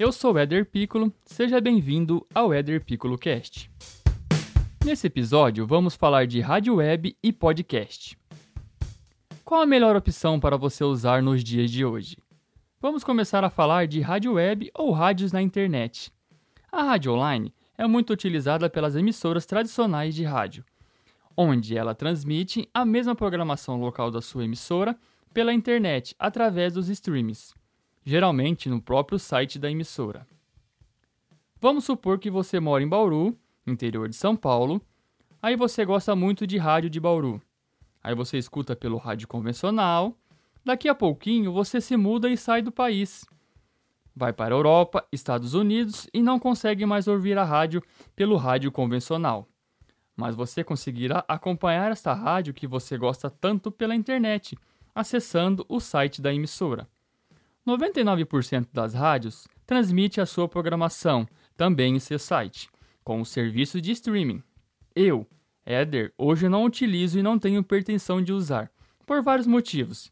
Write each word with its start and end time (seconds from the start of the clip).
Eu 0.00 0.12
sou 0.12 0.38
Éder 0.38 0.64
Piccolo, 0.64 1.12
seja 1.26 1.60
bem-vindo 1.60 2.26
ao 2.34 2.54
Éder 2.54 2.82
Piccolo 2.82 3.18
Cast. 3.18 3.70
Nesse 4.82 5.08
episódio, 5.08 5.66
vamos 5.66 5.94
falar 5.94 6.26
de 6.26 6.40
rádio 6.40 6.76
web 6.76 7.14
e 7.22 7.30
podcast. 7.30 8.18
Qual 9.44 9.60
a 9.60 9.66
melhor 9.66 9.94
opção 9.94 10.40
para 10.40 10.56
você 10.56 10.82
usar 10.82 11.22
nos 11.22 11.44
dias 11.44 11.70
de 11.70 11.84
hoje? 11.84 12.16
Vamos 12.80 13.04
começar 13.04 13.44
a 13.44 13.50
falar 13.50 13.86
de 13.86 14.00
rádio 14.00 14.32
web 14.32 14.70
ou 14.74 14.90
rádios 14.90 15.32
na 15.32 15.42
internet. 15.42 16.10
A 16.72 16.82
rádio 16.82 17.12
online 17.12 17.52
é 17.76 17.86
muito 17.86 18.10
utilizada 18.10 18.70
pelas 18.70 18.96
emissoras 18.96 19.44
tradicionais 19.44 20.14
de 20.14 20.24
rádio, 20.24 20.64
onde 21.36 21.76
ela 21.76 21.94
transmite 21.94 22.66
a 22.72 22.86
mesma 22.86 23.14
programação 23.14 23.78
local 23.78 24.10
da 24.10 24.22
sua 24.22 24.44
emissora 24.44 24.98
pela 25.34 25.52
internet 25.52 26.16
através 26.18 26.72
dos 26.72 26.88
streams 26.88 27.52
geralmente 28.04 28.68
no 28.68 28.80
próprio 28.80 29.18
site 29.18 29.58
da 29.58 29.70
emissora. 29.70 30.26
Vamos 31.60 31.84
supor 31.84 32.18
que 32.18 32.30
você 32.30 32.58
mora 32.58 32.82
em 32.82 32.88
Bauru, 32.88 33.36
interior 33.66 34.08
de 34.08 34.16
São 34.16 34.34
Paulo, 34.34 34.80
aí 35.42 35.56
você 35.56 35.84
gosta 35.84 36.16
muito 36.16 36.46
de 36.46 36.56
rádio 36.56 36.88
de 36.88 36.98
Bauru. 36.98 37.40
Aí 38.02 38.14
você 38.14 38.38
escuta 38.38 38.74
pelo 38.74 38.96
rádio 38.96 39.28
convencional, 39.28 40.16
daqui 40.64 40.88
a 40.88 40.94
pouquinho 40.94 41.52
você 41.52 41.80
se 41.80 41.96
muda 41.96 42.30
e 42.30 42.36
sai 42.36 42.62
do 42.62 42.72
país. 42.72 43.26
Vai 44.16 44.32
para 44.32 44.54
a 44.54 44.58
Europa, 44.58 45.06
Estados 45.12 45.54
Unidos 45.54 46.08
e 46.12 46.22
não 46.22 46.38
consegue 46.38 46.84
mais 46.86 47.06
ouvir 47.06 47.38
a 47.38 47.44
rádio 47.44 47.82
pelo 48.16 48.36
rádio 48.36 48.72
convencional. 48.72 49.46
Mas 50.16 50.34
você 50.34 50.64
conseguirá 50.64 51.24
acompanhar 51.28 51.92
esta 51.92 52.12
rádio 52.12 52.52
que 52.52 52.66
você 52.66 52.98
gosta 52.98 53.30
tanto 53.30 53.70
pela 53.70 53.94
internet, 53.94 54.58
acessando 54.94 55.64
o 55.68 55.78
site 55.78 56.20
da 56.20 56.32
emissora. 56.32 56.88
99% 57.66 58.68
das 58.72 58.94
rádios 58.94 59.46
transmite 59.66 60.20
a 60.20 60.26
sua 60.26 60.48
programação 60.48 61.26
também 61.56 61.96
em 61.96 62.00
seu 62.00 62.18
site, 62.18 62.68
com 63.04 63.20
o 63.20 63.26
serviço 63.26 63.80
de 63.80 63.92
streaming. 63.92 64.42
Eu, 64.94 65.26
Éder, 65.64 66.12
hoje 66.16 66.48
não 66.48 66.64
utilizo 66.64 67.18
e 67.18 67.22
não 67.22 67.38
tenho 67.38 67.62
pretensão 67.62 68.22
de 68.22 68.32
usar, 68.32 68.70
por 69.06 69.22
vários 69.22 69.46
motivos. 69.46 70.10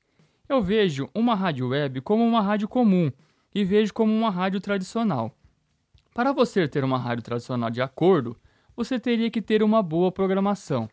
Eu 0.49 0.63
vejo 0.63 1.09
uma 1.15 1.35
rádio 1.35 1.69
web 1.69 2.01
como 2.01 2.27
uma 2.27 2.41
rádio 2.41 2.69
comum 2.69 3.11
e 3.55 3.65
vejo 3.65 3.93
como 3.93 4.13
uma 4.13 4.31
rádio 4.31 4.61
tradicional. 4.61 5.35
Para 6.15 6.33
você 6.33 6.67
ter 6.67 6.85
uma 6.85 6.99
rádio 6.99 7.25
tradicional 7.25 7.71
de 7.71 7.81
acordo, 7.81 8.37
você 8.77 8.99
teria 8.99 9.31
que 9.31 9.43
ter 9.43 9.63
uma 9.63 9.83
boa 9.83 10.13
programação. 10.13 10.89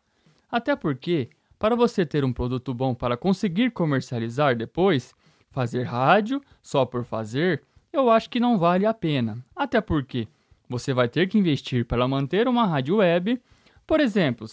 Até 0.49 0.75
porque, 0.75 1.29
para 1.59 1.75
você 1.75 2.05
ter 2.05 2.23
um 2.23 2.33
produto 2.33 2.73
bom 2.73 2.93
para 2.93 3.17
conseguir 3.17 3.71
comercializar 3.71 4.55
depois, 4.55 5.13
Fazer 5.55 5.83
rádio 5.83 6.41
só 6.61 6.85
por 6.85 7.05
fazer, 7.05 7.63
eu 7.93 8.09
acho 8.09 8.29
que 8.29 8.41
não 8.41 8.57
vale 8.57 8.85
a 8.85 8.93
pena. 8.93 9.37
Até 9.55 9.79
porque 9.79 10.27
você 10.67 10.93
vai 10.93 11.07
ter 11.07 11.29
que 11.29 11.37
investir 11.37 11.85
para 11.85 12.05
manter 12.09 12.45
uma 12.45 12.65
rádio 12.65 12.97
web, 12.97 13.41
por 13.87 14.01
exemplo, 14.01 14.45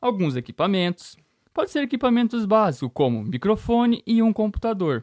alguns 0.00 0.36
equipamentos. 0.36 1.16
Pode 1.52 1.72
ser 1.72 1.82
equipamentos 1.82 2.46
básicos 2.46 2.92
como 2.94 3.24
microfone 3.24 4.04
e 4.06 4.22
um 4.22 4.32
computador. 4.32 5.02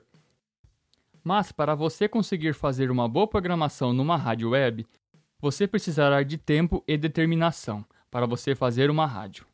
Mas 1.22 1.52
para 1.52 1.76
você 1.76 2.08
conseguir 2.08 2.54
fazer 2.54 2.90
uma 2.90 3.10
boa 3.10 3.28
programação 3.28 3.92
numa 3.92 4.16
rádio 4.16 4.52
web, 4.52 4.88
você 5.42 5.68
precisará 5.68 6.24
de 6.24 6.38
tempo 6.38 6.82
e 6.88 6.98
determinação 6.98 7.84
para 8.10 8.26
você 8.26 8.56
fazer 8.56 8.90
uma 8.90 9.06
rádio. 9.06 9.46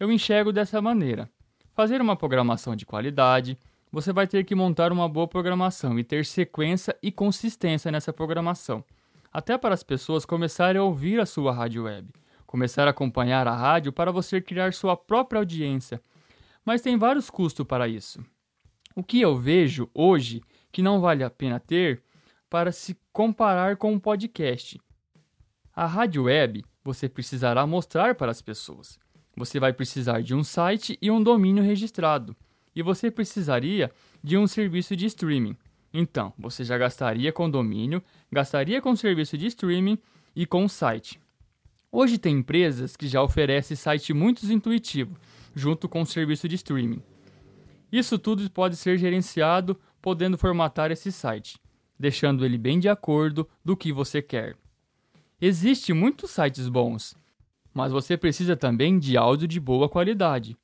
Eu 0.00 0.10
enxergo 0.10 0.54
dessa 0.54 0.80
maneira: 0.80 1.28
fazer 1.74 2.00
uma 2.00 2.16
programação 2.16 2.74
de 2.74 2.86
qualidade, 2.86 3.58
você 3.94 4.12
vai 4.12 4.26
ter 4.26 4.44
que 4.44 4.56
montar 4.56 4.90
uma 4.90 5.08
boa 5.08 5.28
programação 5.28 5.96
e 5.96 6.02
ter 6.02 6.26
sequência 6.26 6.98
e 7.00 7.12
consistência 7.12 7.92
nessa 7.92 8.12
programação, 8.12 8.84
até 9.32 9.56
para 9.56 9.72
as 9.72 9.84
pessoas 9.84 10.24
começarem 10.24 10.80
a 10.80 10.82
ouvir 10.82 11.20
a 11.20 11.26
sua 11.26 11.52
rádio 11.52 11.84
web, 11.84 12.08
começar 12.44 12.88
a 12.88 12.90
acompanhar 12.90 13.46
a 13.46 13.54
rádio 13.54 13.92
para 13.92 14.10
você 14.10 14.40
criar 14.40 14.72
sua 14.72 14.96
própria 14.96 15.38
audiência. 15.38 16.02
Mas 16.64 16.82
tem 16.82 16.98
vários 16.98 17.30
custos 17.30 17.64
para 17.64 17.86
isso. 17.86 18.20
O 18.96 19.02
que 19.04 19.20
eu 19.20 19.36
vejo 19.36 19.88
hoje 19.94 20.42
que 20.72 20.82
não 20.82 21.00
vale 21.00 21.22
a 21.22 21.30
pena 21.30 21.60
ter 21.60 22.02
para 22.50 22.72
se 22.72 22.98
comparar 23.12 23.76
com 23.76 23.92
um 23.92 24.00
podcast. 24.00 24.80
A 25.72 25.86
rádio 25.86 26.24
web 26.24 26.64
você 26.82 27.08
precisará 27.08 27.64
mostrar 27.64 28.16
para 28.16 28.32
as 28.32 28.42
pessoas. 28.42 28.98
Você 29.36 29.60
vai 29.60 29.72
precisar 29.72 30.20
de 30.20 30.34
um 30.34 30.42
site 30.42 30.98
e 31.00 31.12
um 31.12 31.22
domínio 31.22 31.62
registrado 31.62 32.36
e 32.74 32.82
você 32.82 33.10
precisaria 33.10 33.90
de 34.22 34.36
um 34.36 34.46
serviço 34.46 34.96
de 34.96 35.06
streaming. 35.06 35.56
Então, 35.92 36.32
você 36.36 36.64
já 36.64 36.76
gastaria 36.76 37.32
com 37.32 37.48
domínio, 37.48 38.02
gastaria 38.30 38.82
com 38.82 38.96
serviço 38.96 39.38
de 39.38 39.46
streaming 39.46 39.98
e 40.34 40.44
com 40.44 40.68
site. 40.68 41.20
Hoje 41.92 42.18
tem 42.18 42.38
empresas 42.38 42.96
que 42.96 43.06
já 43.06 43.22
oferecem 43.22 43.76
site 43.76 44.12
muito 44.12 44.44
intuitivo, 44.50 45.16
junto 45.54 45.88
com 45.88 46.02
o 46.02 46.06
serviço 46.06 46.48
de 46.48 46.56
streaming. 46.56 47.00
Isso 47.92 48.18
tudo 48.18 48.50
pode 48.50 48.74
ser 48.74 48.98
gerenciado 48.98 49.78
podendo 50.02 50.36
formatar 50.36 50.90
esse 50.90 51.12
site, 51.12 51.60
deixando 51.96 52.44
ele 52.44 52.58
bem 52.58 52.80
de 52.80 52.88
acordo 52.88 53.48
do 53.64 53.76
que 53.76 53.92
você 53.92 54.20
quer. 54.20 54.56
Existem 55.40 55.94
muitos 55.94 56.32
sites 56.32 56.68
bons, 56.68 57.14
mas 57.72 57.92
você 57.92 58.16
precisa 58.16 58.56
também 58.56 58.98
de 58.98 59.16
áudio 59.16 59.46
de 59.46 59.60
boa 59.60 59.88
qualidade. 59.88 60.56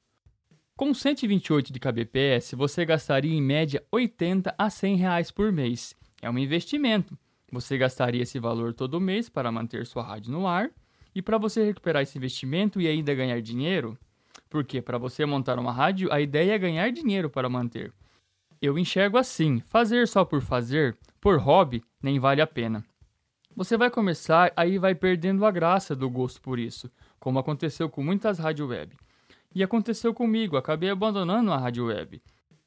Com 0.80 0.94
128 0.94 1.74
de 1.74 1.78
kbps, 1.78 2.54
você 2.56 2.86
gastaria 2.86 3.34
em 3.34 3.42
média 3.42 3.84
80 3.92 4.54
a 4.56 4.70
100 4.70 4.96
reais 4.96 5.30
por 5.30 5.52
mês. 5.52 5.94
É 6.22 6.30
um 6.30 6.38
investimento. 6.38 7.18
Você 7.52 7.76
gastaria 7.76 8.22
esse 8.22 8.38
valor 8.38 8.72
todo 8.72 8.98
mês 8.98 9.28
para 9.28 9.52
manter 9.52 9.84
sua 9.84 10.02
rádio 10.02 10.32
no 10.32 10.46
ar. 10.46 10.70
E 11.14 11.20
para 11.20 11.36
você 11.36 11.62
recuperar 11.62 12.02
esse 12.02 12.16
investimento 12.16 12.80
e 12.80 12.88
ainda 12.88 13.14
ganhar 13.14 13.42
dinheiro, 13.42 13.94
porque 14.48 14.80
para 14.80 14.96
você 14.96 15.26
montar 15.26 15.58
uma 15.58 15.70
rádio, 15.70 16.10
a 16.10 16.18
ideia 16.18 16.54
é 16.54 16.58
ganhar 16.58 16.90
dinheiro 16.90 17.28
para 17.28 17.46
manter. 17.46 17.92
Eu 18.62 18.78
enxergo 18.78 19.18
assim: 19.18 19.60
fazer 19.66 20.08
só 20.08 20.24
por 20.24 20.40
fazer, 20.40 20.96
por 21.20 21.38
hobby, 21.38 21.84
nem 22.02 22.18
vale 22.18 22.40
a 22.40 22.46
pena. 22.46 22.82
Você 23.54 23.76
vai 23.76 23.90
começar 23.90 24.50
aí 24.56 24.78
vai 24.78 24.94
perdendo 24.94 25.44
a 25.44 25.50
graça 25.50 25.94
do 25.94 26.08
gosto 26.08 26.40
por 26.40 26.58
isso, 26.58 26.90
como 27.18 27.38
aconteceu 27.38 27.90
com 27.90 28.02
muitas 28.02 28.38
rádio 28.38 28.66
web. 28.66 28.96
E 29.54 29.62
aconteceu 29.62 30.14
comigo, 30.14 30.56
acabei 30.56 30.90
abandonando 30.90 31.50
a 31.52 31.56
rádio 31.56 31.86
web. 31.86 32.22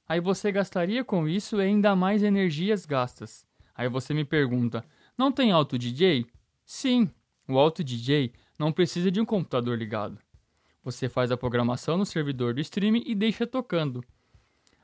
Aí 0.07 0.19
você 0.19 0.51
gastaria 0.51 1.03
com 1.03 1.27
isso 1.27 1.57
ainda 1.57 1.95
mais 1.95 2.23
energias 2.23 2.85
gastas. 2.85 3.45
Aí 3.73 3.88
você 3.88 4.13
me 4.13 4.25
pergunta: 4.25 4.85
não 5.17 5.31
tem 5.31 5.51
auto 5.51 5.77
DJ? 5.77 6.25
Sim, 6.66 7.09
o 7.47 7.57
auto 7.57 7.83
DJ 7.83 8.33
não 8.59 8.71
precisa 8.71 9.09
de 9.09 9.21
um 9.21 9.25
computador 9.25 9.77
ligado. 9.77 10.17
Você 10.83 11.07
faz 11.07 11.31
a 11.31 11.38
programação 11.38 11.97
no 11.97 12.05
servidor 12.05 12.53
do 12.53 12.59
streaming 12.59 13.03
e 13.05 13.15
deixa 13.15 13.47
tocando. 13.47 14.03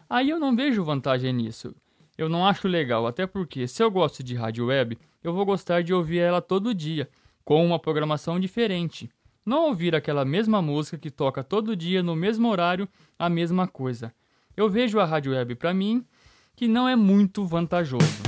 Aí 0.09 0.29
eu 0.29 0.39
não 0.39 0.55
vejo 0.55 0.83
vantagem 0.83 1.33
nisso. 1.33 1.75
Eu 2.17 2.29
não 2.29 2.47
acho 2.47 2.67
legal, 2.67 3.05
até 3.05 3.27
porque 3.27 3.67
se 3.67 3.83
eu 3.83 3.91
gosto 3.91 4.23
de 4.23 4.35
rádio 4.35 4.65
web, 4.67 4.97
eu 5.23 5.33
vou 5.33 5.45
gostar 5.45 5.83
de 5.83 5.93
ouvir 5.93 6.19
ela 6.19 6.41
todo 6.41 6.73
dia, 6.73 7.09
com 7.43 7.65
uma 7.65 7.79
programação 7.79 8.39
diferente. 8.39 9.09
Não 9.45 9.67
ouvir 9.67 9.95
aquela 9.95 10.25
mesma 10.25 10.61
música 10.61 10.97
que 10.97 11.09
toca 11.09 11.43
todo 11.43 11.75
dia 11.75 12.03
no 12.03 12.15
mesmo 12.15 12.49
horário 12.49 12.87
a 13.17 13.29
mesma 13.29 13.67
coisa. 13.67 14.13
Eu 14.55 14.69
vejo 14.69 14.99
a 14.99 15.05
rádio 15.05 15.31
web 15.31 15.55
para 15.55 15.73
mim 15.73 16.05
que 16.55 16.67
não 16.67 16.87
é 16.87 16.95
muito 16.95 17.45
vantajoso. 17.45 18.21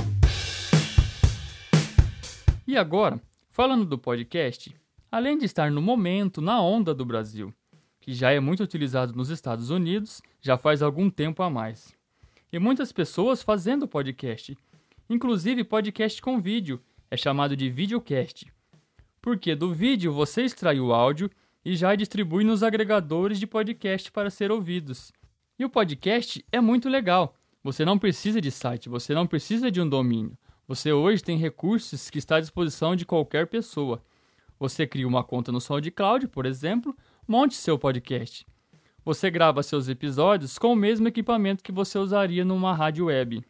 E 2.66 2.76
agora, 2.76 3.20
falando 3.50 3.84
do 3.84 3.98
podcast, 3.98 4.74
além 5.10 5.36
de 5.36 5.44
estar 5.44 5.70
no 5.70 5.82
momento, 5.82 6.40
na 6.40 6.60
onda 6.62 6.94
do 6.94 7.04
Brasil, 7.04 7.52
que 8.00 8.14
já 8.14 8.32
é 8.32 8.40
muito 8.40 8.62
utilizado 8.62 9.12
nos 9.14 9.28
Estados 9.28 9.68
Unidos 9.68 10.22
já 10.40 10.56
faz 10.56 10.82
algum 10.82 11.10
tempo 11.10 11.42
a 11.42 11.50
mais. 11.50 11.94
E 12.50 12.58
muitas 12.58 12.90
pessoas 12.90 13.42
fazendo 13.42 13.86
podcast, 13.86 14.56
inclusive 15.08 15.62
podcast 15.62 16.20
com 16.22 16.40
vídeo, 16.40 16.80
é 17.10 17.16
chamado 17.16 17.54
de 17.54 17.68
videocast 17.68 18.50
porque 19.22 19.54
do 19.54 19.72
vídeo 19.72 20.12
você 20.12 20.42
extrai 20.42 20.80
o 20.80 20.92
áudio 20.92 21.30
e 21.64 21.76
já 21.76 21.94
distribui 21.94 22.42
nos 22.42 22.64
agregadores 22.64 23.38
de 23.38 23.46
podcast 23.46 24.10
para 24.10 24.28
ser 24.28 24.50
ouvidos. 24.50 25.12
E 25.56 25.64
o 25.64 25.70
podcast 25.70 26.44
é 26.50 26.60
muito 26.60 26.88
legal. 26.88 27.36
Você 27.62 27.84
não 27.84 27.96
precisa 27.96 28.40
de 28.40 28.50
site, 28.50 28.88
você 28.88 29.14
não 29.14 29.24
precisa 29.24 29.70
de 29.70 29.80
um 29.80 29.88
domínio. 29.88 30.36
Você 30.66 30.92
hoje 30.92 31.22
tem 31.22 31.38
recursos 31.38 32.10
que 32.10 32.18
está 32.18 32.36
à 32.36 32.40
disposição 32.40 32.96
de 32.96 33.06
qualquer 33.06 33.46
pessoa. 33.46 34.04
Você 34.58 34.88
cria 34.88 35.06
uma 35.06 35.22
conta 35.22 35.52
no 35.52 35.60
SoundCloud, 35.60 36.26
por 36.26 36.44
exemplo, 36.44 36.96
monte 37.26 37.54
seu 37.54 37.78
podcast. 37.78 38.44
Você 39.04 39.30
grava 39.30 39.62
seus 39.62 39.88
episódios 39.88 40.58
com 40.58 40.72
o 40.72 40.76
mesmo 40.76 41.06
equipamento 41.06 41.62
que 41.62 41.70
você 41.70 41.96
usaria 41.96 42.44
numa 42.44 42.74
rádio 42.74 43.06
web. 43.06 43.44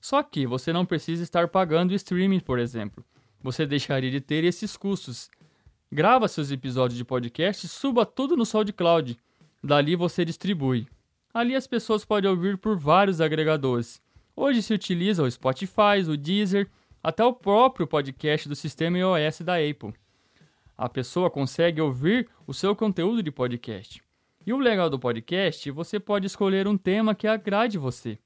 Só 0.00 0.20
que 0.20 0.46
você 0.46 0.72
não 0.72 0.84
precisa 0.84 1.22
estar 1.22 1.46
pagando 1.46 1.94
streaming, 1.94 2.40
por 2.40 2.58
exemplo 2.58 3.04
você 3.42 3.66
deixaria 3.66 4.10
de 4.10 4.20
ter 4.20 4.44
esses 4.44 4.76
custos. 4.76 5.30
Grava 5.90 6.28
seus 6.28 6.50
episódios 6.50 6.96
de 6.96 7.04
podcast 7.04 7.66
e 7.66 7.68
suba 7.68 8.06
tudo 8.06 8.36
no 8.36 8.46
SoundCloud. 8.46 9.18
Dali 9.62 9.96
você 9.96 10.24
distribui. 10.24 10.86
Ali 11.32 11.54
as 11.54 11.66
pessoas 11.66 12.04
podem 12.04 12.30
ouvir 12.30 12.58
por 12.58 12.76
vários 12.76 13.20
agregadores. 13.20 14.00
Hoje 14.36 14.62
se 14.62 14.74
utiliza 14.74 15.22
o 15.22 15.30
Spotify, 15.30 16.00
o 16.08 16.16
Deezer 16.16 16.68
até 17.02 17.24
o 17.24 17.32
próprio 17.32 17.86
podcast 17.86 18.48
do 18.48 18.54
sistema 18.54 18.98
iOS 18.98 19.40
da 19.40 19.54
Apple. 19.54 19.94
A 20.76 20.88
pessoa 20.88 21.30
consegue 21.30 21.80
ouvir 21.80 22.28
o 22.46 22.54
seu 22.54 22.74
conteúdo 22.74 23.22
de 23.22 23.30
podcast. 23.30 24.02
E 24.46 24.52
o 24.52 24.58
legal 24.58 24.88
do 24.88 24.98
podcast, 24.98 25.70
você 25.70 26.00
pode 26.00 26.26
escolher 26.26 26.66
um 26.66 26.76
tema 26.76 27.14
que 27.14 27.26
agrade 27.26 27.76
você. 27.76 28.18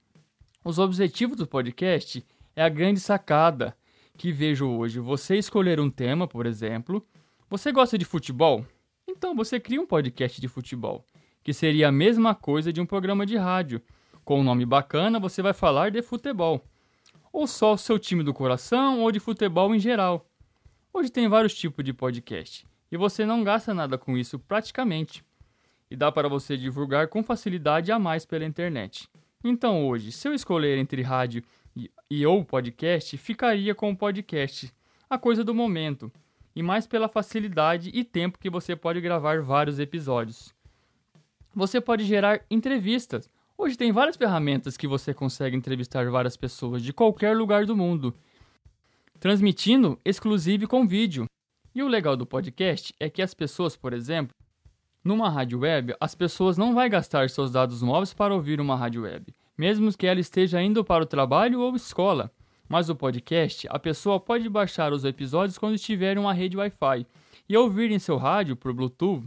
Os 0.64 0.78
objetivos 0.78 1.36
do 1.36 1.46
podcast 1.46 2.24
é 2.54 2.62
a 2.62 2.68
grande 2.68 3.00
sacada 3.00 3.76
que 4.16 4.32
vejo 4.32 4.66
hoje. 4.68 5.00
Você 5.00 5.36
escolher 5.36 5.80
um 5.80 5.90
tema, 5.90 6.26
por 6.26 6.46
exemplo. 6.46 7.06
Você 7.50 7.72
gosta 7.72 7.98
de 7.98 8.04
futebol? 8.04 8.66
Então 9.06 9.34
você 9.34 9.60
cria 9.60 9.80
um 9.80 9.86
podcast 9.86 10.40
de 10.40 10.48
futebol, 10.48 11.04
que 11.42 11.52
seria 11.52 11.88
a 11.88 11.92
mesma 11.92 12.34
coisa 12.34 12.72
de 12.72 12.80
um 12.80 12.86
programa 12.86 13.26
de 13.26 13.36
rádio. 13.36 13.82
Com 14.24 14.40
um 14.40 14.44
nome 14.44 14.64
bacana, 14.64 15.20
você 15.20 15.42
vai 15.42 15.52
falar 15.52 15.90
de 15.90 16.00
futebol. 16.00 16.64
Ou 17.32 17.46
só 17.46 17.74
o 17.74 17.78
seu 17.78 17.98
time 17.98 18.22
do 18.22 18.32
coração, 18.32 19.00
ou 19.00 19.12
de 19.12 19.20
futebol 19.20 19.74
em 19.74 19.78
geral. 19.78 20.26
Hoje 20.92 21.10
tem 21.10 21.28
vários 21.28 21.54
tipos 21.54 21.84
de 21.84 21.92
podcast, 21.92 22.66
e 22.90 22.96
você 22.96 23.26
não 23.26 23.42
gasta 23.42 23.74
nada 23.74 23.98
com 23.98 24.16
isso 24.16 24.38
praticamente. 24.38 25.24
E 25.90 25.96
dá 25.96 26.10
para 26.10 26.28
você 26.28 26.56
divulgar 26.56 27.08
com 27.08 27.22
facilidade 27.22 27.92
a 27.92 27.98
mais 27.98 28.24
pela 28.24 28.44
internet. 28.44 29.08
Então 29.42 29.86
hoje, 29.86 30.10
se 30.12 30.26
eu 30.26 30.32
escolher 30.32 30.78
entre 30.78 31.02
rádio 31.02 31.42
e, 31.76 31.90
e 32.10 32.26
ou 32.26 32.44
podcast, 32.44 33.16
ficaria 33.16 33.74
com 33.74 33.90
o 33.90 33.96
podcast, 33.96 34.72
a 35.08 35.18
coisa 35.18 35.42
do 35.42 35.54
momento, 35.54 36.10
e 36.54 36.62
mais 36.62 36.86
pela 36.86 37.08
facilidade 37.08 37.90
e 37.92 38.04
tempo 38.04 38.38
que 38.38 38.50
você 38.50 38.76
pode 38.76 39.00
gravar 39.00 39.42
vários 39.42 39.78
episódios. 39.78 40.54
Você 41.54 41.80
pode 41.80 42.04
gerar 42.04 42.44
entrevistas. 42.50 43.28
Hoje 43.56 43.76
tem 43.76 43.92
várias 43.92 44.16
ferramentas 44.16 44.76
que 44.76 44.88
você 44.88 45.14
consegue 45.14 45.56
entrevistar 45.56 46.10
várias 46.10 46.36
pessoas 46.36 46.82
de 46.82 46.92
qualquer 46.92 47.36
lugar 47.36 47.66
do 47.66 47.76
mundo, 47.76 48.14
transmitindo 49.20 49.98
exclusivo 50.04 50.66
com 50.66 50.86
vídeo. 50.86 51.26
E 51.74 51.82
o 51.82 51.88
legal 51.88 52.16
do 52.16 52.26
podcast 52.26 52.94
é 53.00 53.08
que 53.08 53.22
as 53.22 53.34
pessoas, 53.34 53.76
por 53.76 53.92
exemplo, 53.92 54.34
numa 55.04 55.28
rádio 55.28 55.60
web, 55.60 55.94
as 56.00 56.14
pessoas 56.14 56.56
não 56.56 56.74
vão 56.74 56.88
gastar 56.88 57.28
seus 57.30 57.52
dados 57.52 57.82
móveis 57.82 58.14
para 58.14 58.34
ouvir 58.34 58.60
uma 58.60 58.76
rádio 58.76 59.02
web, 59.02 59.34
mesmo 59.56 59.96
que 59.96 60.06
ela 60.06 60.20
esteja 60.20 60.62
indo 60.62 60.84
para 60.84 61.04
o 61.04 61.06
trabalho 61.06 61.60
ou 61.60 61.76
escola. 61.76 62.30
Mas 62.68 62.88
o 62.88 62.96
podcast, 62.96 63.66
a 63.70 63.78
pessoa 63.78 64.18
pode 64.18 64.48
baixar 64.48 64.92
os 64.92 65.04
episódios 65.04 65.58
quando 65.58 65.74
estiver 65.74 66.16
em 66.16 66.20
uma 66.20 66.32
rede 66.32 66.56
Wi-Fi 66.56 67.06
e 67.48 67.56
ouvir 67.56 67.90
em 67.90 67.98
seu 67.98 68.16
rádio 68.16 68.56
por 68.56 68.72
Bluetooth. 68.72 69.24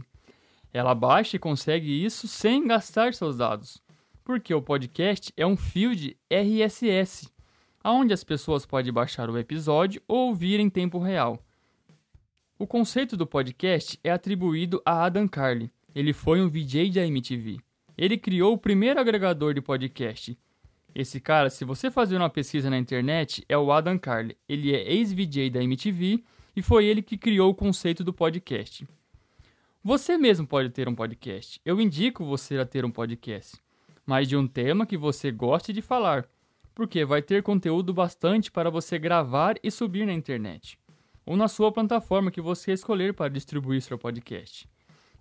Ela 0.72 0.94
baixa 0.94 1.36
e 1.36 1.40
consegue 1.40 2.04
isso 2.04 2.28
sem 2.28 2.66
gastar 2.66 3.14
seus 3.14 3.36
dados, 3.36 3.80
porque 4.24 4.52
o 4.52 4.60
podcast 4.60 5.32
é 5.36 5.46
um 5.46 5.56
field 5.56 6.16
RSS, 6.28 7.28
onde 7.84 8.12
as 8.12 8.22
pessoas 8.22 8.66
podem 8.66 8.92
baixar 8.92 9.30
o 9.30 9.38
episódio 9.38 10.02
ou 10.06 10.28
ouvir 10.28 10.60
em 10.60 10.68
tempo 10.68 10.98
real. 10.98 11.42
O 12.58 12.66
conceito 12.66 13.16
do 13.16 13.26
podcast 13.26 13.98
é 14.02 14.10
atribuído 14.10 14.82
a 14.84 15.04
Adam 15.04 15.28
Carlin. 15.28 15.70
Ele 15.94 16.12
foi 16.12 16.42
um 16.42 16.48
VJ 16.48 16.90
da 16.90 17.06
MTV. 17.06 17.60
Ele 17.98 18.16
criou 18.16 18.52
o 18.52 18.58
primeiro 18.58 19.00
agregador 19.00 19.52
de 19.52 19.60
podcast. 19.60 20.38
Esse 20.94 21.20
cara, 21.20 21.50
se 21.50 21.64
você 21.64 21.90
fazer 21.90 22.16
uma 22.16 22.30
pesquisa 22.30 22.70
na 22.70 22.78
internet, 22.78 23.44
é 23.48 23.58
o 23.58 23.72
Adam 23.72 23.98
Carlin. 23.98 24.36
Ele 24.48 24.72
é 24.72 24.92
ex-VJ 24.92 25.50
da 25.50 25.60
MTV 25.60 26.22
e 26.54 26.62
foi 26.62 26.86
ele 26.86 27.02
que 27.02 27.18
criou 27.18 27.50
o 27.50 27.54
conceito 27.54 28.04
do 28.04 28.12
podcast. 28.12 28.86
Você 29.82 30.16
mesmo 30.16 30.46
pode 30.46 30.70
ter 30.70 30.88
um 30.88 30.94
podcast. 30.94 31.60
Eu 31.64 31.80
indico 31.80 32.24
você 32.24 32.56
a 32.58 32.64
ter 32.64 32.84
um 32.84 32.90
podcast, 32.90 33.56
mas 34.06 34.28
de 34.28 34.36
um 34.36 34.46
tema 34.46 34.86
que 34.86 34.96
você 34.96 35.32
goste 35.32 35.72
de 35.72 35.82
falar, 35.82 36.24
porque 36.76 37.04
vai 37.04 37.20
ter 37.20 37.42
conteúdo 37.42 37.92
bastante 37.92 38.48
para 38.48 38.70
você 38.70 38.96
gravar 38.96 39.56
e 39.60 39.72
subir 39.72 40.06
na 40.06 40.12
internet 40.12 40.78
ou 41.26 41.36
na 41.36 41.48
sua 41.48 41.72
plataforma 41.72 42.30
que 42.30 42.40
você 42.40 42.72
escolher 42.72 43.12
para 43.12 43.28
distribuir 43.28 43.82
seu 43.82 43.98
podcast. 43.98 44.68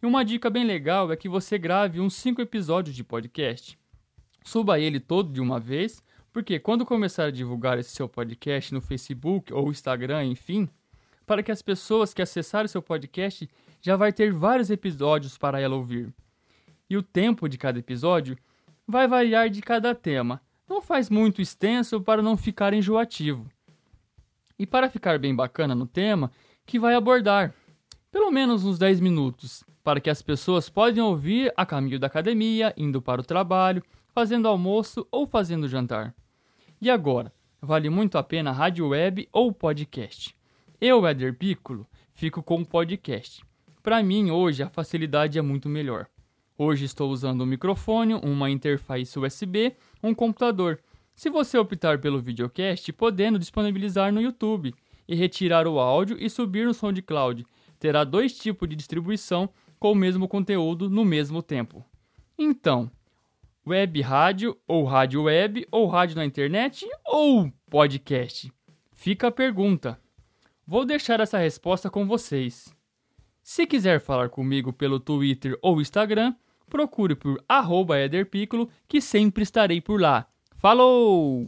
E 0.02 0.06
uma 0.06 0.24
dica 0.24 0.50
bem 0.50 0.64
legal 0.64 1.12
é 1.12 1.16
que 1.16 1.28
você 1.28 1.58
grave 1.58 2.00
uns 2.00 2.14
5 2.14 2.40
episódios 2.40 2.96
de 2.96 3.04
podcast. 3.04 3.80
Suba 4.44 4.80
ele 4.80 5.00
todo 5.00 5.34
de 5.34 5.42
uma 5.42 5.60
vez, 5.60 6.04
porque 6.32 6.60
quando 6.60 6.86
começar 6.86 7.26
a 7.26 7.32
divulgar 7.32 7.80
esse 7.80 7.90
seu 7.90 8.08
podcast 8.08 8.72
no 8.74 8.80
Facebook 8.80 9.52
ou 9.52 9.72
Instagram, 9.72 10.26
enfim, 10.26 10.70
para 11.26 11.42
que 11.42 11.52
as 11.52 11.64
pessoas 11.64 12.14
que 12.14 12.22
acessarem 12.22 12.68
seu 12.68 12.82
podcast 12.82 13.50
já 13.82 13.96
vai 13.96 14.14
ter 14.14 14.32
vários 14.32 14.70
episódios 14.70 15.36
para 15.36 15.60
ela 15.60 15.76
ouvir. 15.76 16.14
E 16.88 16.96
o 16.96 17.02
tempo 17.02 17.50
de 17.50 17.58
cada 17.58 17.80
episódio 17.80 18.38
vai 18.88 19.08
variar 19.08 19.50
de 19.50 19.62
cada 19.62 19.96
tema. 19.96 20.40
Não 20.70 20.80
faz 20.80 21.10
muito 21.10 21.42
extenso 21.42 22.00
para 22.00 22.22
não 22.22 22.38
ficar 22.38 22.72
enjoativo 22.72 23.50
e 24.60 24.66
para 24.68 24.90
ficar 24.90 25.18
bem 25.18 25.36
bacana 25.36 25.74
no 25.74 25.88
tema 25.88 26.32
que 26.68 26.78
vai 26.78 26.94
abordar. 26.94 27.54
Pelo 28.12 28.32
menos 28.32 28.64
uns 28.64 28.78
10 28.78 29.00
minutos, 29.00 29.64
para 29.88 30.02
que 30.02 30.10
as 30.10 30.22
pessoas 30.22 30.68
possam 30.68 31.08
ouvir 31.08 31.54
a 31.56 31.66
caminho 31.66 31.98
da 31.98 32.08
academia, 32.08 32.74
indo 32.76 33.02
para 33.02 33.22
o 33.22 33.24
trabalho, 33.24 33.82
fazendo 34.14 34.46
almoço 34.46 35.08
ou 35.10 35.26
fazendo 35.26 35.66
jantar. 35.66 36.14
E 36.82 36.90
agora, 36.90 37.32
vale 37.62 37.90
muito 37.90 38.18
a 38.18 38.24
pena 38.24 38.52
rádio 38.52 38.90
web 38.90 39.30
ou 39.32 39.50
podcast? 39.54 40.36
Eu, 40.82 41.08
Éder 41.08 41.34
Piccolo, 41.38 41.88
fico 42.14 42.44
com 42.44 42.60
o 42.60 42.66
podcast. 42.66 43.42
Para 43.82 44.04
mim, 44.04 44.30
hoje, 44.30 44.62
a 44.62 44.70
facilidade 44.70 45.40
é 45.40 45.42
muito 45.42 45.70
melhor. 45.70 46.08
Hoje 46.58 46.84
estou 46.84 47.10
usando 47.10 47.44
um 47.44 47.48
microfone, 47.48 48.14
uma 48.16 48.50
interface 48.50 49.18
USB, 49.18 49.74
um 50.04 50.14
computador 50.14 50.82
se 51.16 51.30
você 51.30 51.58
optar 51.58 51.98
pelo 52.02 52.20
videocast, 52.20 52.92
podendo 52.92 53.40
disponibilizar 53.40 54.12
no 54.12 54.22
YouTube 54.22 54.76
e 55.08 55.16
retirar 55.16 55.66
o 55.66 55.80
áudio 55.80 56.18
e 56.20 56.30
subir 56.30 56.66
no 56.66 56.74
SoundCloud, 56.74 57.48
terá 57.80 58.04
dois 58.04 58.38
tipos 58.38 58.68
de 58.68 58.76
distribuição 58.76 59.50
com 59.80 59.92
o 59.92 59.96
mesmo 59.96 60.28
conteúdo 60.28 60.90
no 60.90 61.06
mesmo 61.06 61.42
tempo. 61.42 61.84
Então, 62.38 62.90
web 63.66 64.02
rádio 64.02 64.58
ou 64.68 64.86
rádio 64.86 65.24
web 65.24 65.68
ou 65.72 65.88
rádio 65.88 66.16
na 66.16 66.26
internet 66.26 66.88
ou 67.06 67.52
podcast? 67.70 68.52
Fica 68.94 69.28
a 69.28 69.32
pergunta. 69.32 70.00
Vou 70.66 70.86
deixar 70.86 71.20
essa 71.20 71.38
resposta 71.38 71.90
com 71.90 72.06
vocês. 72.06 72.76
Se 73.42 73.66
quiser 73.66 74.02
falar 74.02 74.30
comigo 74.30 74.74
pelo 74.74 75.00
Twitter 75.00 75.58
ou 75.62 75.80
Instagram, 75.80 76.36
procure 76.70 77.16
por 77.16 77.42
@ederpiccolo 78.04 78.70
que 78.88 79.00
sempre 79.00 79.44
estarei 79.44 79.80
por 79.80 80.02
lá. 80.02 80.28
Falou! 80.58 81.48